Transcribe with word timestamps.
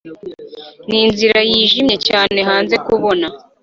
ninzira 0.89 1.39
yijimye 1.49 1.95
cyane 2.07 2.37
hanze 2.49 2.75
kubona 2.87 3.27